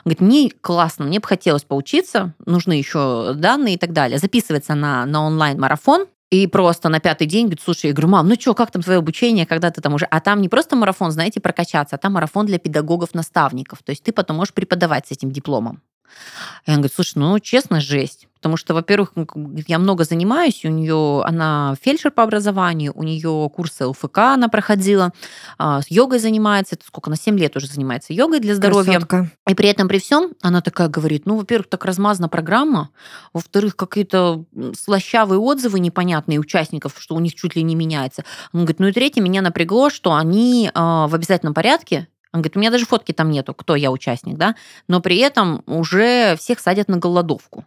[0.06, 4.16] говорит, мне классно, мне бы хотелось поучиться, нужны еще данные и так далее.
[4.16, 8.36] Записывается на, на онлайн-марафон, и просто на пятый день говорит, слушай, я говорю, мам, ну
[8.40, 10.06] что, как там твое обучение, когда ты там уже...
[10.06, 13.82] А там не просто марафон, знаете, прокачаться, а там марафон для педагогов-наставников.
[13.82, 15.82] То есть ты потом можешь преподавать с этим дипломом.
[16.66, 18.28] И он говорит, слушай, ну, честно, жесть.
[18.42, 19.12] Потому что, во-первых,
[19.68, 25.12] я много занимаюсь, у нее она фельдшер по образованию, у нее курсы ЛФК она проходила,
[25.58, 28.94] а, с йогой занимается, это сколько, на 7 лет уже занимается йогой для здоровья.
[28.94, 29.30] Красотка.
[29.48, 32.90] И при этом, при всем, она такая говорит, ну, во-первых, так размазана программа,
[33.32, 34.44] во-вторых, какие-то
[34.76, 38.24] слащавые отзывы непонятные участников, что у них чуть ли не меняется.
[38.52, 42.56] Он говорит, ну и третье, меня напрягло, что они а, в обязательном порядке он говорит,
[42.56, 44.56] у меня даже фотки там нету, кто я участник, да,
[44.88, 47.64] но при этом уже всех садят на голодовку.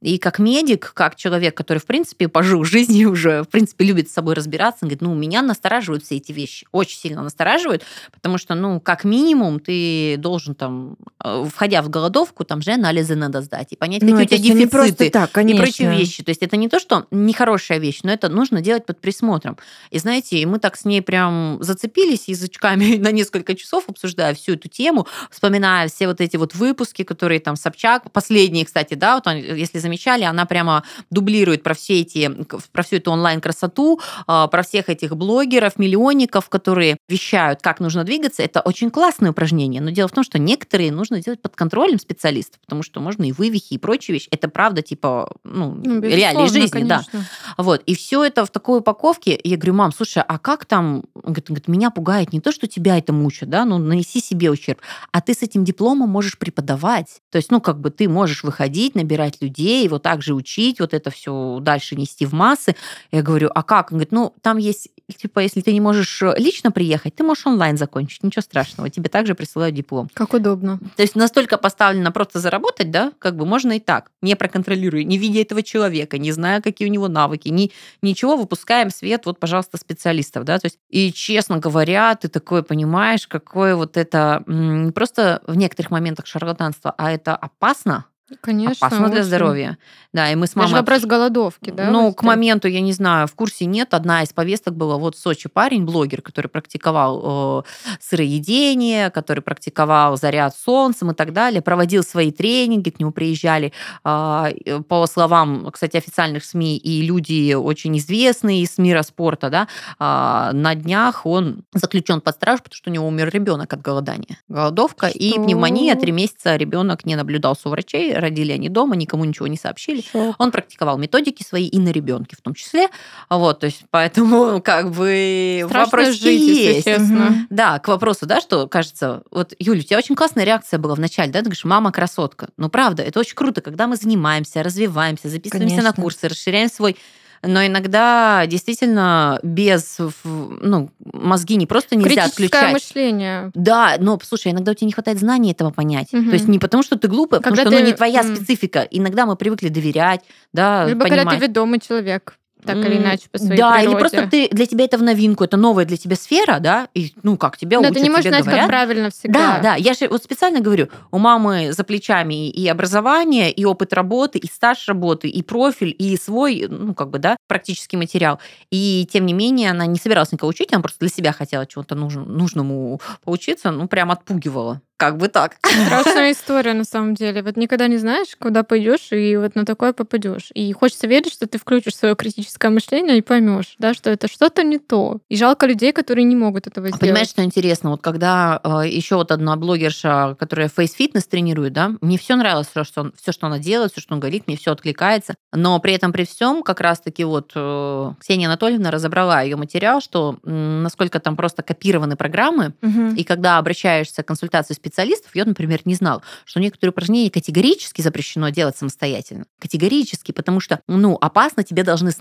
[0.00, 4.12] И как медик, как человек, который, в принципе, пожил жизнью уже, в принципе, любит с
[4.12, 8.54] собой разбираться, он говорит, ну, меня настораживают все эти вещи, очень сильно настораживают, потому что,
[8.54, 13.72] ну, как минимум, ты должен там, э, входя в голодовку, там же анализы надо сдать
[13.72, 14.60] и понять, ну, какие у тебя дефициты.
[14.60, 15.58] Не просто так, конечно.
[15.58, 16.22] И прочие вещи.
[16.22, 19.56] То есть это не то, что нехорошая вещь, но это нужно делать под присмотром.
[19.90, 24.68] И знаете, мы так с ней прям зацепились язычками на несколько часов, обсуждая всю эту
[24.68, 29.36] тему, вспоминая все вот эти вот выпуски, которые там Собчак, последние, кстати, да, вот он,
[29.58, 32.30] если замечали, она прямо дублирует про все эти,
[32.72, 38.42] про всю эту онлайн-красоту, а, про всех этих блогеров, миллионников, которые вещают, как нужно двигаться.
[38.42, 42.60] Это очень классное упражнение, но дело в том, что некоторые нужно делать под контролем специалистов,
[42.60, 44.28] потому что можно и вывихи, и прочие вещи.
[44.30, 47.06] Это правда, типа, ну, ну реалии жизни, конечно.
[47.12, 47.62] да.
[47.62, 47.82] Вот.
[47.86, 49.38] И все это в такой упаковке.
[49.42, 51.04] Я говорю, мам, слушай, а как там?
[51.14, 54.20] Он говорит, он говорит, меня пугает не то, что тебя это мучает, да, ну, нанеси
[54.20, 54.80] себе ущерб,
[55.12, 57.20] а ты с этим дипломом можешь преподавать.
[57.30, 60.80] То есть, ну, как бы ты можешь выходить, набирать людей, людей, вот так же учить,
[60.80, 62.76] вот это все дальше нести в массы.
[63.10, 63.90] Я говорю, а как?
[63.92, 67.46] Он говорит, ну, там есть, типа, если ты не можешь э, лично приехать, ты можешь
[67.46, 70.08] онлайн закончить, ничего страшного, тебе также присылают диплом.
[70.14, 70.78] Как удобно.
[70.96, 75.18] То есть настолько поставлено просто заработать, да, как бы можно и так, не проконтролируя, не
[75.18, 79.78] видя этого человека, не зная, какие у него навыки, ни, ничего, выпускаем свет, вот, пожалуйста,
[79.78, 85.42] специалистов, да, то есть, и, честно говоря, ты такое понимаешь, какое вот это не просто
[85.46, 88.04] в некоторых моментах шарлатанство, а это опасно,
[88.40, 88.86] Конечно.
[88.86, 89.78] Опасно для здоровья.
[90.12, 90.70] Да, и мы с мамой...
[90.70, 91.90] Даже вопрос голодовки, да?
[91.90, 93.92] Ну, к моменту, я не знаю, в курсе нет.
[93.92, 100.16] Одна из повесток была вот в Сочи парень, блогер, который практиковал э, сыроедение, который практиковал
[100.16, 103.72] заряд солнцем и так далее, проводил свои тренинги, к нему приезжали,
[104.04, 110.52] э, по словам, кстати, официальных СМИ, и люди очень известные из мира спорта, да, э,
[110.52, 114.38] на днях он заключен под стражу, потому что у него умер ребенок от голодания.
[114.48, 115.18] Голодовка что?
[115.18, 115.96] и пневмония.
[115.96, 120.02] Три месяца ребенок не наблюдался у врачей, родили они дома, никому ничего не сообщили.
[120.02, 120.36] Шок.
[120.38, 122.88] Он практиковал методики свои и на ребенке в том числе.
[123.30, 126.84] Вот, то есть поэтому как бы вопрос жить, есть.
[126.84, 127.46] честно.
[127.50, 131.00] Да, к вопросу, да, что кажется, вот, Юля, у тебя очень классная реакция была в
[131.00, 132.48] начале, да, ты говоришь, мама красотка.
[132.56, 135.90] Ну, правда, это очень круто, когда мы занимаемся, развиваемся, записываемся Конечно.
[135.96, 136.96] на курсы, расширяем свой
[137.42, 142.72] но иногда действительно без, ну, мозги не просто нельзя отключать.
[142.72, 143.50] мышление.
[143.54, 146.12] Да, но, слушай, иногда у тебя не хватает знаний этого понять.
[146.12, 146.24] Угу.
[146.26, 147.78] То есть не потому, что ты глупый, а потому что ты...
[147.78, 148.86] ну, не твоя специфика.
[148.90, 150.22] Иногда мы привыкли доверять,
[150.52, 151.24] да, Либо понимать.
[151.24, 152.38] когда ты ведомый человек
[152.74, 153.90] так или иначе по своей да, природе.
[153.90, 157.12] или просто ты для тебя это в новинку, это новая для тебя сфера, да, и
[157.22, 158.62] ну как тебя Но учат, ты не можешь знать, говорят.
[158.62, 159.38] как правильно всегда.
[159.38, 163.92] Да, да, я же вот специально говорю, у мамы за плечами и образование, и опыт
[163.92, 168.38] работы, и стаж работы, и профиль, и свой, ну как бы, да, практический материал.
[168.70, 171.94] И тем не менее она не собиралась никого учить, она просто для себя хотела чего-то
[171.94, 174.80] нужному поучиться, ну прям отпугивала.
[174.98, 175.58] Как бы так.
[175.62, 177.40] Страшная история, на самом деле.
[177.44, 180.48] Вот никогда не знаешь, куда пойдешь, и вот на такое попадешь.
[180.54, 184.64] И хочется верить, что ты включишь свое критическое мышление и поймешь, да, что это что-то
[184.64, 185.18] не то.
[185.28, 187.00] И жалко людей, которые не могут этого а сделать.
[187.00, 187.90] Понимаешь, что интересно?
[187.90, 192.82] Вот когда э, еще вот одна блогерша, которая фейс-фитнес тренирует, да, мне все нравилось, все,
[192.82, 195.36] что, все, что она делает, все, что он говорит, мне все откликается.
[195.52, 200.40] Но при этом, при всем, как раз-таки вот э, Ксения Анатольевна разобрала ее материал, что
[200.42, 203.14] э, насколько там просто копированы программы, угу.
[203.16, 208.00] и когда обращаешься к консультации с специалистов, я, например, не знала, что некоторые упражнения категорически
[208.00, 209.46] запрещено делать самостоятельно.
[209.60, 212.12] Категорически, потому что, ну, опасно, тебе должны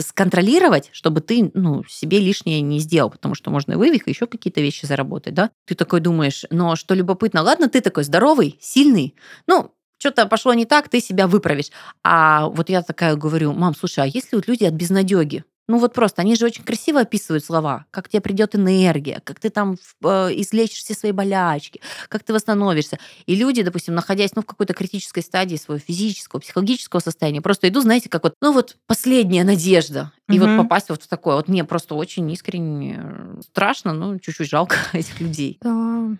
[0.00, 4.26] сконтролировать, чтобы ты, ну, себе лишнее не сделал, потому что можно и вывих, и еще
[4.26, 5.50] какие-то вещи заработать, да?
[5.66, 9.14] Ты такой думаешь, но что любопытно, ладно, ты такой здоровый, сильный,
[9.46, 11.70] ну, что-то пошло не так, ты себя выправишь.
[12.02, 15.44] А вот я такая говорю, мам, слушай, а если вот люди от безнадеги?
[15.66, 19.48] Ну вот просто, они же очень красиво описывают слова, как тебе придет энергия, как ты
[19.48, 22.98] там э, излечишь все свои болячки, как ты восстановишься.
[23.24, 27.84] И люди, допустим, находясь ну, в какой-то критической стадии своего физического, психологического состояния, просто идут,
[27.84, 30.12] знаете, как вот, ну вот последняя надежда.
[30.28, 30.48] И угу.
[30.48, 33.02] вот попасть вот в такое, вот мне просто очень искренне
[33.42, 35.58] страшно, ну чуть-чуть жалко этих людей.
[35.62, 36.10] Да.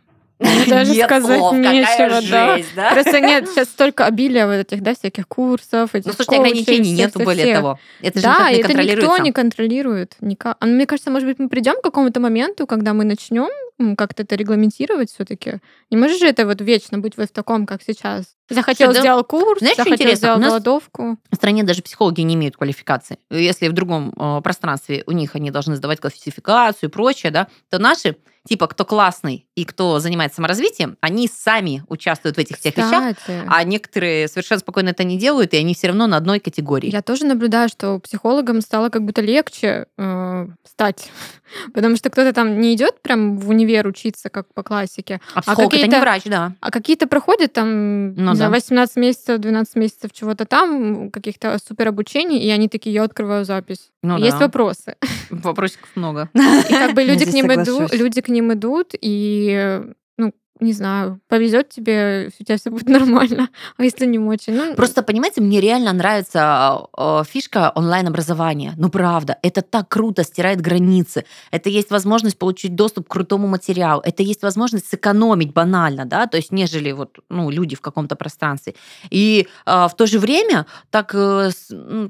[0.44, 2.56] Мне даже нет сказать слов, нечего, да.
[2.56, 2.92] Жесть, да.
[2.92, 7.20] Просто нет, сейчас столько обилия вот этих, да, всяких курсов, этих Ну, слушайте, ограничений нету,
[7.20, 7.56] более всех.
[7.56, 7.78] того.
[8.00, 10.14] Это же да, не это никто не контролирует.
[10.20, 10.56] Никак.
[10.60, 13.48] А мне кажется, может быть, мы придем к какому-то моменту, когда мы начнем
[13.96, 15.58] как-то это регламентировать все-таки.
[15.90, 18.24] Не можешь же это вот вечно быть вот в таком, как сейчас.
[18.50, 21.16] Захотел, Слушай, сделал курс, Знаешь, захотел, сделал голодовку.
[21.30, 23.18] В стране даже психологи не имеют квалификации.
[23.30, 27.78] Если в другом э, пространстве у них они должны сдавать классификацию и прочее, да, то
[27.78, 33.16] наши типа, кто классный и кто занимается саморазвитием, они сами участвуют в этих всех вещах,
[33.48, 36.90] а некоторые совершенно спокойно это не делают, и они все равно на одной категории.
[36.90, 41.10] Я тоже наблюдаю, что психологам стало как будто легче э, стать,
[41.74, 45.20] потому что кто-то там не идет прям в универ учиться, как по классике.
[45.34, 46.52] А, а это не врач, да.
[46.60, 48.50] А какие-то проходят там ну, за да.
[48.50, 53.90] 18 месяцев, 12 месяцев чего-то там, каких-то супер обучений, и они такие, я открываю запись.
[54.02, 54.46] Ну, Есть да.
[54.46, 54.96] вопросы.
[55.30, 56.30] Вопросиков много.
[56.34, 59.82] И как бы люди к ним идут, люди к ним идут, и
[60.60, 64.54] не знаю, повезет тебе, у тебя все будет нормально, а если не очень?
[64.54, 64.74] Ну...
[64.74, 68.74] Просто, понимаете, мне реально нравится э, фишка онлайн-образования.
[68.76, 71.24] Ну, правда, это так круто, стирает границы.
[71.50, 74.00] Это есть возможность получить доступ к крутому материалу.
[74.04, 78.74] Это есть возможность сэкономить банально, да, то есть нежели вот, ну, люди в каком-то пространстве.
[79.10, 81.50] И э, в то же время так э,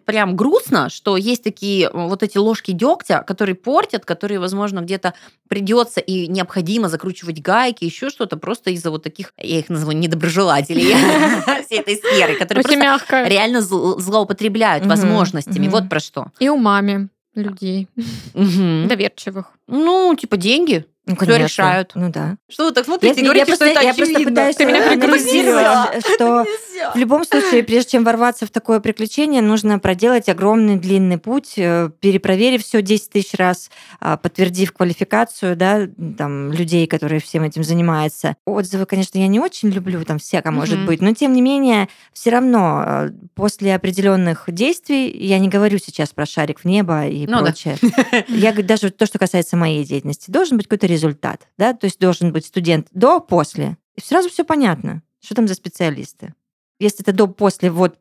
[0.04, 5.14] прям грустно, что есть такие вот эти ложки дегтя, которые портят, которые, возможно, где-то
[5.48, 10.94] придется и необходимо закручивать гайки, еще что-то, просто из-за вот таких, я их называю недоброжелателей
[11.64, 15.68] всей этой сферы, которые просто реально злоупотребляют возможностями.
[15.68, 16.26] Вот про что.
[16.38, 17.88] И умами людей
[18.34, 19.52] доверчивых.
[19.66, 20.84] Ну, типа деньги.
[21.06, 21.92] Ну, Все решают.
[21.94, 22.36] Ну да.
[22.48, 24.92] Что вы так смотрите я, говорите, я что просто, это Я просто пытаюсь Ты меня
[24.92, 26.44] анализировать, что
[26.94, 31.90] в любом случае, прежде чем ворваться в такое приключение, нужно проделать огромный длинный путь, э,
[32.00, 35.86] перепроверив все 10 тысяч раз, а, подтвердив квалификацию да,
[36.16, 38.36] там, людей, которые всем этим занимаются.
[38.46, 40.52] Отзывы, конечно, я не очень люблю, там всяко mm-hmm.
[40.52, 45.78] может быть, но тем не менее, все равно э, после определенных действий, я не говорю
[45.78, 48.24] сейчас про шарик в небо и ну, прочее, да.
[48.28, 52.32] я даже то, что касается моей деятельности, должен быть какой-то результат, да, то есть должен
[52.32, 56.34] быть студент до, после, и сразу все понятно, что там за специалисты.
[56.80, 57.98] Если это до-после вот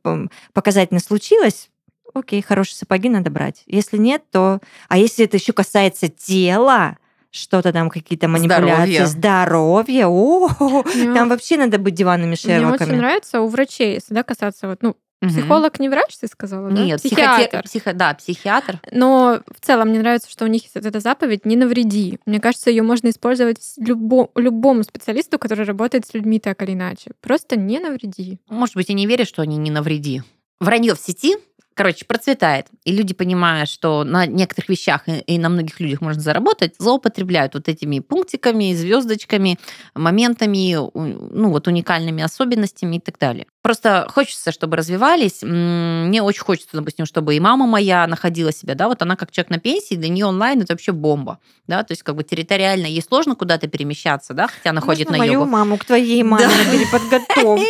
[0.53, 1.69] показательно случилось,
[2.13, 3.63] окей, хорошие сапоги надо брать.
[3.65, 4.59] Если нет, то...
[4.89, 6.97] А если это еще касается тела,
[7.29, 10.49] что-то там, какие-то манипуляции, здоровье, о,
[10.93, 12.65] там вообще надо быть диванными Шерлоками.
[12.65, 14.95] Мне очень нравится у врачей, если да, касаться вот, ну,
[15.27, 16.83] Психолог не врач, ты сказала, да?
[16.83, 17.63] Нет, психиатр.
[17.63, 17.93] Психо...
[17.93, 18.79] Да, психиатр.
[18.91, 22.19] Но в целом мне нравится, что у них есть эта заповедь «не навреди».
[22.25, 24.29] Мне кажется, ее можно использовать любо...
[24.35, 27.11] любому специалисту, который работает с людьми так или иначе.
[27.21, 28.39] Просто не навреди.
[28.49, 30.21] Может быть, и не веришь, что они не навреди.
[30.59, 31.35] Вранье в сети
[31.73, 32.67] короче, процветает.
[32.83, 37.67] И люди, понимая, что на некоторых вещах и, на многих людях можно заработать, злоупотребляют вот
[37.69, 39.59] этими пунктиками, звездочками,
[39.95, 43.45] моментами, ну вот уникальными особенностями и так далее.
[43.61, 45.41] Просто хочется, чтобы развивались.
[45.41, 49.51] Мне очень хочется, допустим, чтобы и мама моя находила себя, да, вот она как человек
[49.51, 53.01] на пенсии, для нее онлайн это вообще бомба, да, то есть как бы территориально ей
[53.01, 55.45] сложно куда-то перемещаться, да, хотя она Можно ходит на мою йогу.
[55.45, 56.51] маму к твоей маме да.
[56.51, 57.61] на переподготовку.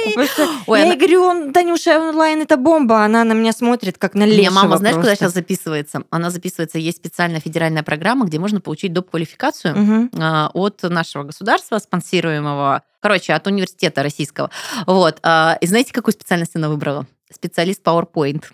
[0.76, 4.52] Я ей говорю, Танюша, онлайн это бомба, она на меня смотрит как на лешего Меня
[4.52, 6.04] мама, знаешь, куда сейчас записывается?
[6.10, 9.10] Она записывается, есть специальная федеральная программа, где можно получить доп.
[9.10, 10.10] квалификацию
[10.54, 14.50] от нашего государства, спонсируемого Короче, от университета российского.
[14.88, 15.20] Вот.
[15.24, 17.06] А, и знаете, какую специальность она выбрала?
[17.30, 18.46] Специалист PowerPoint.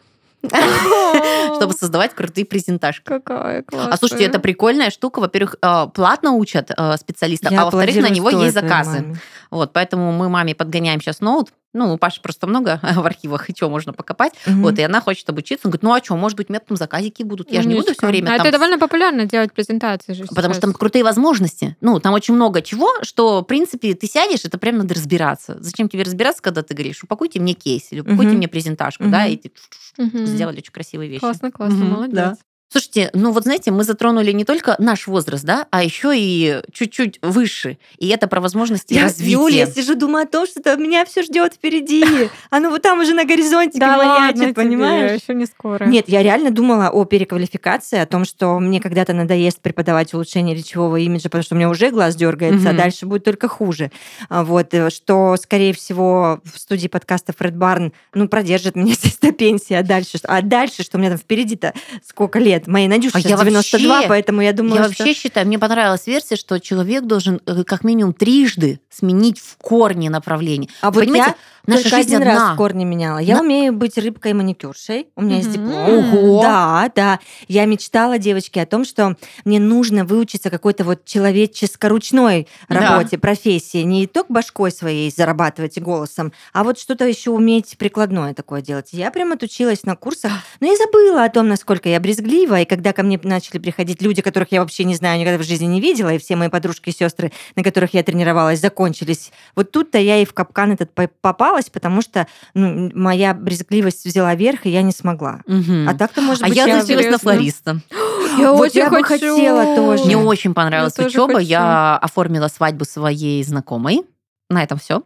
[1.58, 3.04] чтобы создавать крутые презентажки.
[3.04, 3.93] Какая классная.
[3.93, 5.19] А слушайте, это прикольная штука.
[5.19, 9.17] Во-первых, а, платно учат специалиста, а во-вторых, на него есть заказы.
[9.52, 13.55] Вот, поэтому мы маме подгоняем сейчас ноут, ну, у Паши просто много в архивах, и
[13.55, 14.34] что можно покопать.
[14.47, 14.55] Угу.
[14.58, 15.67] Вот, и она хочет обучиться.
[15.67, 17.51] Он говорит, ну а что, может быть, методом заказики будут?
[17.51, 18.47] Я же не буду все время а там...
[18.47, 21.75] это довольно популярно делать презентации же Потому что там крутые возможности.
[21.82, 25.58] Ну, там очень много чего, что, в принципе, ты сядешь, это прям надо разбираться.
[25.60, 28.38] Зачем тебе разбираться, когда ты говоришь, упакуйте мне кейс или упакуйте угу.
[28.38, 29.12] мне презентажку, угу.
[29.12, 29.51] да, и ты
[29.97, 30.25] угу.
[30.25, 31.19] сделали очень красивые вещи.
[31.19, 31.95] Классно, классно, угу.
[31.95, 32.15] молодец.
[32.15, 32.38] Да.
[32.71, 37.17] Слушайте, ну вот знаете, мы затронули не только наш возраст, да, а еще и чуть-чуть
[37.23, 37.79] выше.
[37.97, 39.32] И это про возможности Я, развития.
[39.32, 42.05] Юля, сижу, думаю о том, что там меня все ждет впереди.
[42.51, 45.19] Оно вот там уже на горизонте маячит, понимаешь?
[45.19, 45.86] еще не скоро.
[45.86, 50.97] Нет, я реально думала о переквалификации, о том, что мне когда-то надоест преподавать улучшение речевого
[50.97, 53.91] имиджа, потому что у меня уже глаз дергается, а дальше будет только хуже.
[54.29, 59.17] А Вот, э, что, скорее всего, в студии подкаста Фред Барн, ну, продержит меня здесь
[59.17, 61.73] до пенсии, а дальше, а дальше, что у меня там впереди-то
[62.05, 62.58] сколько лет?
[62.67, 65.03] Моей Надюше А я 92, вообще- поэтому я думаю, Я что...
[65.03, 70.09] вообще считаю, мне понравилась версия, что человек должен э, как минимум трижды сменить в корне
[70.09, 70.69] направление.
[70.81, 71.35] А Вы вот понимаете,
[71.67, 72.33] я наша только жизнь один одна.
[72.47, 73.19] раз в корне меняла.
[73.19, 75.07] Я На- умею быть рыбкой-маникюршей.
[75.15, 75.67] У меня есть Мгм.
[75.69, 76.13] диплом.
[76.13, 76.41] Ого!
[76.41, 77.19] Да, да.
[77.47, 82.79] Я мечтала, девочки, о том, что мне нужно выучиться какой-то вот человеческо-ручной Да.
[82.97, 83.79] работе, профессии.
[83.83, 88.89] Не только башкой своей зарабатывать и голосом, а вот что-то еще уметь прикладное такое делать.
[88.91, 92.93] Я прям отучилась на курсах, но я забыла о том, насколько я брезглива, и когда
[92.93, 96.13] ко мне начали приходить люди, которых я вообще не знаю, никогда в жизни не видела,
[96.13, 99.31] и все мои подружки и сестры, на которых я тренировалась, закончились.
[99.55, 104.35] Вот тут-то я и в капкан этот по- попалась, потому что ну, моя брезгливость взяла
[104.35, 105.41] верх, и я не смогла.
[105.47, 105.88] Мгм.
[105.89, 106.81] А так-то, может А быть, я я...
[106.81, 107.79] зацепилась на флориста.
[108.38, 109.35] Я Вот очень я бы хочу.
[109.35, 110.05] хотела тоже.
[110.05, 111.39] Мне очень понравилась тоже учеба.
[111.39, 114.03] Я оформила свадьбу своей знакомой.
[114.49, 115.03] На этом все.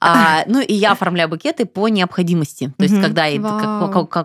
[0.46, 2.72] ну и я оформляю букеты по необходимости.
[2.76, 3.24] То есть, когда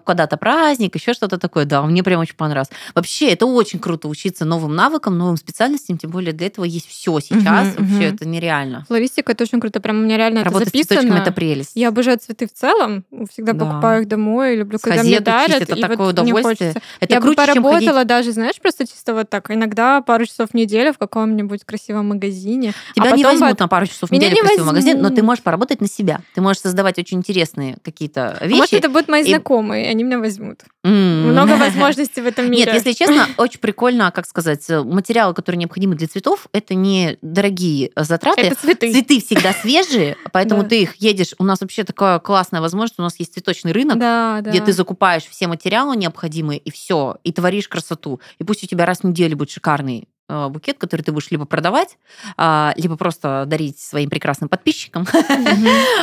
[0.03, 2.69] когда-то праздник, еще что-то такое, да, мне прям очень понравилось.
[2.93, 7.19] Вообще, это очень круто учиться новым навыкам, новым специальностям, тем более для этого есть все
[7.21, 7.75] сейчас.
[7.77, 8.84] Вообще, это нереально.
[8.88, 9.80] Флористика это очень круто.
[9.80, 11.13] Прям у меня реально Работа это записано.
[11.13, 11.71] это прелесть.
[11.75, 13.06] Я обожаю цветы в целом.
[13.32, 13.65] Всегда Да.
[13.65, 14.58] покупаю их домой.
[14.58, 15.62] Люблю, когда мне дарят.
[15.62, 16.73] это такое удовольствие.
[16.99, 19.49] Это я бы поработала даже, знаешь, просто чисто вот так.
[19.49, 22.73] Иногда пару часов в неделю в каком-нибудь красивом магазине.
[22.95, 25.82] Тебя а не возьмут на пару часов в неделю красивый магазин, но ты можешь поработать
[25.82, 26.22] на себя.
[26.36, 28.58] Ты можешь создавать очень интересные какие-то А вещи.
[28.58, 30.62] Может, это будут мои и- знакомые, они меня возьмут.
[30.84, 31.32] М.
[31.32, 32.65] Много возможностей в этом мире.
[32.65, 37.17] Нет, если честно, очень прикольно, как сказать, э, материалы, которые необходимы для цветов, это не
[37.22, 38.41] дорогие затраты.
[38.41, 38.91] Это цветы.
[38.91, 41.34] Цветы всегда свежие, поэтому ты их едешь.
[41.39, 43.00] У нас вообще такая классная возможность.
[43.00, 47.67] У нас есть цветочный рынок, где ты закупаешь все материалы необходимые, и все, и творишь
[47.67, 48.20] красоту.
[48.39, 51.97] И пусть у тебя раз в неделю будет шикарный букет, который ты будешь либо продавать,
[52.35, 55.05] а, либо просто дарить своим прекрасным подписчикам.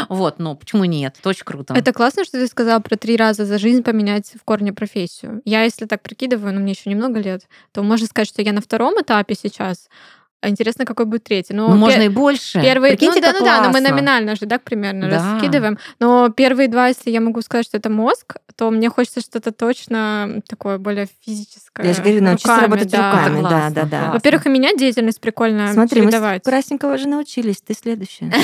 [0.08, 1.16] Вот, ну почему нет?
[1.18, 1.74] Это очень круто.
[1.74, 5.42] Это классно, что ты сказала про три раза за жизнь поменять в корне профессию.
[5.44, 8.60] Я, если так прикидываю, но мне еще немного лет, то можно сказать, что я на
[8.60, 9.88] втором этапе сейчас.
[10.44, 11.54] А Интересно, какой будет третий.
[11.54, 12.61] Но Ну, пе- можно и больше.
[12.61, 15.35] Первые, Прикиньте, ну да, ну да, но мы номинально же, да, примерно Да.
[15.35, 15.78] раскидываем.
[16.00, 20.42] Но первые два, если я могу сказать, что это мозг, то мне хочется что-то точно
[20.48, 21.87] такое более физическое.
[21.87, 23.11] Я же говорю, научиться руками, работать да.
[23.12, 24.12] руками, да, да, да.
[24.12, 26.44] Во-первых, и меня деятельность прикольно Смотри, мы чередовать.
[26.44, 28.30] Красненького же научились, ты следующая.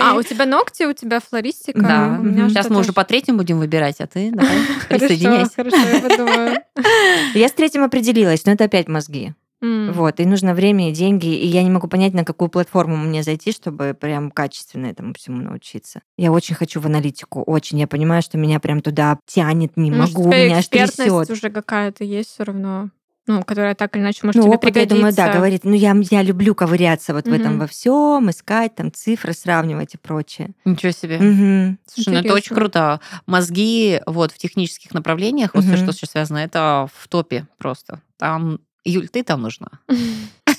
[0.00, 1.80] А, а, у тебя ногти, у тебя флористика.
[1.80, 2.20] Да.
[2.48, 4.56] Сейчас мы уже по третьему будем выбирать, а ты давай
[4.88, 5.50] Хорошо, присоединяйся.
[5.56, 6.58] хорошо, я подумаю.
[7.34, 9.34] Я с третьим определилась, но это опять мозги.
[9.62, 13.22] Вот, и нужно время и деньги, и я не могу понять, на какую платформу мне
[13.22, 16.00] зайти, чтобы прям качественно этому всему научиться.
[16.16, 17.78] Я очень хочу в аналитику, очень.
[17.78, 21.30] Я понимаю, что меня прям туда тянет, не Может, могу, меня аж трясет.
[21.30, 22.88] уже какая-то есть все равно,
[23.26, 24.96] ну, которая так или иначе может Ну, тебе опыт, я пригодиться.
[24.96, 28.90] думаю, да, говорит, ну я, я люблю ковыряться вот в этом во всем, искать там
[28.92, 30.52] цифры, сравнивать и прочее.
[30.64, 31.18] Ничего себе.
[31.18, 31.78] Мгм.
[31.86, 33.00] Слушай, ну это очень круто.
[33.26, 38.00] Мозги вот в технических направлениях, вот все, что сейчас связано, это в топе просто.
[38.18, 39.68] Там, Юль, ты там нужна.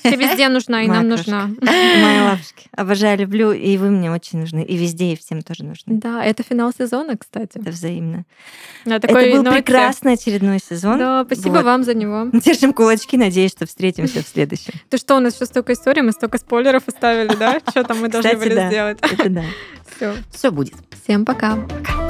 [0.02, 1.46] Ты везде нужна, и Моя нам нужна.
[1.60, 2.66] Мои лапушки.
[2.76, 4.64] Обожаю, люблю, и вы мне очень нужны.
[4.64, 5.94] И везде, и всем тоже нужны.
[5.98, 7.58] Да, это финал сезона, кстати.
[7.58, 8.24] Это взаимно.
[8.84, 9.56] На такой Это был ноте.
[9.58, 10.98] прекрасный очередной сезон.
[10.98, 11.64] Да, спасибо Вот.
[11.64, 12.30] вам за него.
[12.32, 14.74] Держим кулачки, надеюсь, что встретимся в следующем.
[14.88, 17.60] Ты что, у нас еще столько историй, мы столько спойлеров оставили, да?
[17.68, 18.98] Что там мы должны были сделать?
[19.02, 19.44] Это да.
[19.96, 20.14] Все.
[20.32, 20.74] Все будет.
[21.04, 21.56] Всем пока.
[21.56, 22.01] Пока.